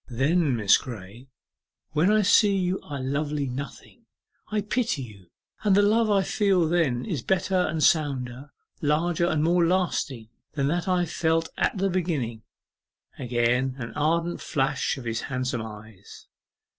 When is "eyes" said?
15.61-16.25